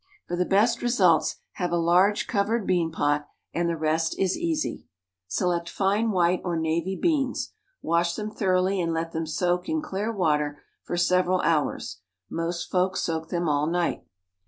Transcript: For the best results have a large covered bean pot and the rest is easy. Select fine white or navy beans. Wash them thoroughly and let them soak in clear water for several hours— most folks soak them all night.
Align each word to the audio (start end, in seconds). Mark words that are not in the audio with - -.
For 0.27 0.35
the 0.35 0.45
best 0.47 0.81
results 0.81 1.35
have 1.61 1.71
a 1.71 1.77
large 1.77 2.25
covered 2.25 2.65
bean 2.65 2.91
pot 2.91 3.27
and 3.53 3.69
the 3.69 3.77
rest 3.77 4.17
is 4.17 4.35
easy. 4.35 4.87
Select 5.27 5.69
fine 5.69 6.09
white 6.09 6.41
or 6.43 6.57
navy 6.57 6.97
beans. 6.99 7.51
Wash 7.83 8.15
them 8.15 8.31
thoroughly 8.31 8.81
and 8.81 8.93
let 8.93 9.11
them 9.11 9.27
soak 9.27 9.69
in 9.69 9.79
clear 9.79 10.11
water 10.11 10.59
for 10.81 10.97
several 10.97 11.39
hours— 11.41 11.99
most 12.31 12.65
folks 12.71 13.01
soak 13.03 13.29
them 13.29 13.47
all 13.47 13.67
night. 13.67 14.03